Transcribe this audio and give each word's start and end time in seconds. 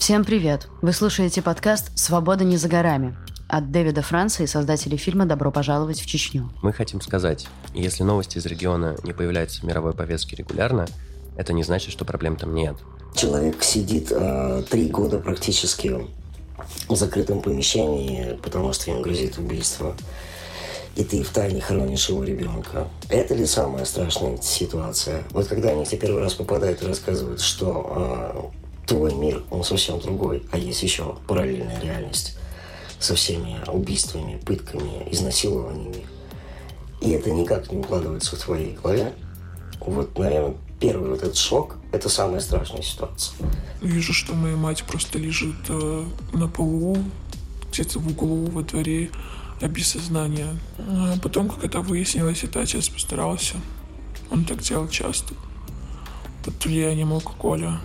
Всем 0.00 0.24
привет! 0.24 0.66
Вы 0.80 0.94
слушаете 0.94 1.42
подкаст 1.42 1.92
«Свобода 1.94 2.42
не 2.42 2.56
за 2.56 2.68
горами» 2.68 3.14
от 3.48 3.70
Дэвида 3.70 4.00
Франца 4.00 4.42
и 4.42 4.46
создателей 4.46 4.96
фильма 4.96 5.26
«Добро 5.26 5.52
пожаловать 5.52 6.00
в 6.00 6.06
Чечню». 6.06 6.50
Мы 6.62 6.72
хотим 6.72 7.02
сказать, 7.02 7.46
если 7.74 8.02
новости 8.02 8.38
из 8.38 8.46
региона 8.46 8.96
не 9.04 9.12
появляются 9.12 9.60
в 9.60 9.64
мировой 9.64 9.92
повестке 9.92 10.36
регулярно, 10.36 10.86
это 11.36 11.52
не 11.52 11.62
значит, 11.64 11.92
что 11.92 12.06
проблем 12.06 12.36
там 12.36 12.54
нет. 12.54 12.76
Человек 13.14 13.62
сидит 13.62 14.10
э, 14.10 14.62
три 14.70 14.88
года 14.88 15.18
практически 15.18 15.94
в 16.88 16.96
закрытом 16.96 17.42
помещении, 17.42 18.38
потому 18.42 18.72
что 18.72 18.90
им 18.90 19.02
грозит 19.02 19.36
убийство. 19.36 19.94
И 20.96 21.04
ты 21.04 21.22
в 21.22 21.28
тайне 21.28 21.60
хоронишь 21.60 22.08
его 22.08 22.24
ребенка. 22.24 22.88
Это 23.10 23.34
ли 23.34 23.44
самая 23.44 23.84
страшная 23.84 24.38
ситуация? 24.38 25.24
Вот 25.32 25.46
когда 25.46 25.68
они 25.68 25.84
тебе 25.84 25.98
первый 25.98 26.22
раз 26.22 26.32
попадают 26.32 26.82
и 26.82 26.86
рассказывают, 26.86 27.42
что 27.42 28.50
э, 28.54 28.59
твой 28.90 29.14
мир, 29.14 29.44
он 29.50 29.62
совсем 29.62 30.00
другой, 30.00 30.42
а 30.50 30.58
есть 30.58 30.82
еще 30.82 31.16
параллельная 31.28 31.80
реальность 31.80 32.36
со 32.98 33.14
всеми 33.14 33.56
убийствами, 33.68 34.36
пытками, 34.44 35.06
изнасилованиями. 35.12 36.04
И 37.00 37.10
это 37.10 37.30
никак 37.30 37.70
не 37.70 37.78
укладывается 37.78 38.34
в 38.34 38.40
твоей 38.40 38.74
голове. 38.74 39.12
Вот, 39.78 40.18
наверное, 40.18 40.56
первый 40.80 41.10
вот 41.10 41.22
этот 41.22 41.36
шок– 41.36 41.76
это 41.92 42.08
самая 42.08 42.40
страшная 42.40 42.82
ситуация. 42.82 43.36
Вижу, 43.80 44.12
что 44.12 44.34
моя 44.34 44.56
мать 44.56 44.82
просто 44.82 45.20
лежит 45.20 45.54
э, 45.68 46.04
на 46.32 46.48
полу, 46.48 46.98
где-то 47.70 48.00
в 48.00 48.08
углу 48.08 48.46
во 48.46 48.62
дворе, 48.62 49.10
а 49.60 49.68
без 49.68 49.86
сознания. 49.86 50.48
А 50.78 51.14
потом, 51.22 51.48
как 51.48 51.62
это 51.62 51.80
выяснилось, 51.80 52.42
это 52.42 52.60
отец 52.60 52.88
постарался. 52.88 53.54
Он 54.32 54.44
так 54.44 54.58
делал 54.58 54.88
часто. 54.88 55.34
Под 56.44 56.64
влиянием 56.64 57.12
алкоголя. 57.12 57.80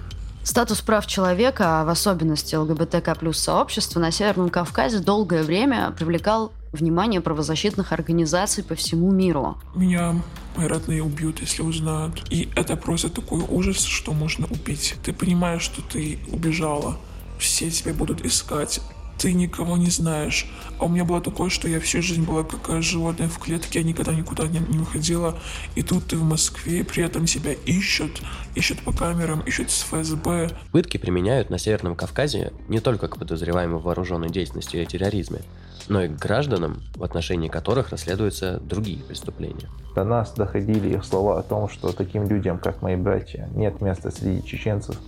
Статус 0.45 0.81
прав 0.81 1.08
человека, 1.08 1.84
в 1.85 1.90
особенности 1.90 2.54
ЛГБТК 2.54 3.16
плюс 3.16 3.40
сообщества 3.40 3.99
на 3.99 4.12
Северном 4.12 4.52
Кавказе 4.52 4.99
долгое 4.99 5.41
время 5.41 5.90
привлекал 5.98 6.54
внимание 6.71 7.20
правозащитных 7.20 7.91
организаций 7.91 8.63
по 8.63 8.76
всему 8.76 9.12
миру. 9.12 9.57
Меня 9.74 10.21
мои 10.55 10.68
родные 10.68 11.02
убьют, 11.02 11.41
если 11.41 11.63
узнают. 11.63 12.24
И 12.29 12.48
это 12.55 12.76
просто 12.76 13.10
такой 13.10 13.41
ужас, 13.41 13.82
что 13.82 14.13
можно 14.13 14.46
убить. 14.46 14.96
Ты 15.04 15.13
понимаешь, 15.13 15.63
что 15.63 15.82
ты 15.82 16.20
убежала. 16.32 16.96
Все 17.40 17.71
тебя 17.71 17.96
будут 17.96 18.24
искать 18.24 18.82
ты 19.18 19.34
никого 19.34 19.77
не 19.77 19.90
знаешь. 19.90 20.48
А 20.80 20.85
у 20.85 20.90
меня 20.90 21.05
было 21.05 21.21
такое, 21.21 21.49
что 21.49 21.68
я 21.68 21.80
всю 21.80 22.02
жизнь 22.02 22.24
была 22.24 22.44
как 22.44 22.82
животное 22.82 23.27
в 23.27 23.40
клетке, 23.40 23.80
я 23.80 23.85
никогда 23.85 24.13
никуда 24.13 24.48
не, 24.48 24.60
не 24.60 24.77
выходила. 24.77 25.38
И 25.76 25.84
тут 25.84 26.08
ты 26.08 26.18
в 26.18 26.24
Москве, 26.24 26.84
при 26.84 27.04
этом 27.04 27.27
себя 27.27 27.54
ищут, 27.66 28.21
ищут 28.55 28.82
по 28.82 28.91
камерам, 28.91 29.41
ищут 29.41 29.71
с 29.71 29.84
ФСБ. 29.84 30.52
Пытки 30.71 30.98
применяют 30.98 31.49
на 31.49 31.58
Северном 31.58 31.96
Кавказе 31.96 32.52
не 32.68 32.80
только 32.80 33.08
к 33.08 33.18
подозреваемым 33.18 33.80
в 33.80 33.84
вооруженной 33.84 34.30
деятельности 34.30 34.77
и 34.77 34.86
терроризме, 34.86 35.41
но 35.88 36.04
и 36.04 36.08
к 36.08 36.18
гражданам, 36.18 36.82
в 36.96 37.04
отношении 37.04 37.48
которых 37.48 37.91
расследуются 37.91 38.60
другие 38.60 38.99
преступления. 38.99 39.70
До 39.96 40.04
нас 40.04 40.34
доходили 40.34 40.96
их 40.96 41.05
слова 41.05 41.40
о 41.40 41.43
том, 41.43 41.70
что 41.70 41.91
таким 41.93 42.27
людям, 42.27 42.58
как 42.58 42.82
мои 42.82 42.96
братья, 42.96 43.49
нет 43.55 43.82
места 43.82 44.12
среди 44.12 44.46
чеченцев, 44.46 44.99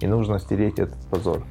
и 0.00 0.06
нужно 0.06 0.38
стереть 0.38 0.78
этот 0.78 0.98
позор 1.10 1.44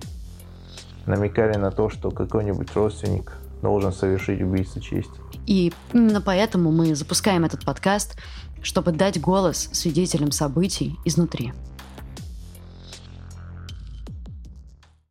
намекали 1.08 1.58
на 1.58 1.72
то, 1.72 1.90
что 1.90 2.12
какой-нибудь 2.12 2.74
родственник 2.76 3.34
должен 3.62 3.92
совершить 3.92 4.42
убийство 4.42 4.82
чести. 4.82 5.20
И 5.46 5.74
именно 5.94 6.22
поэтому 6.22 6.72
мы 6.72 6.94
запускаем 6.96 7.46
этот 7.46 7.66
подкаст, 7.66 8.18
чтобы 8.62 8.92
дать 8.92 9.20
голос 9.20 9.70
свидетелям 9.72 10.32
событий 10.32 10.98
изнутри. 11.06 11.54